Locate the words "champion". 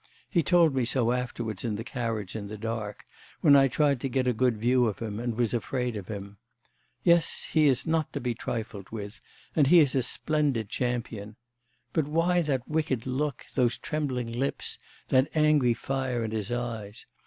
10.69-11.35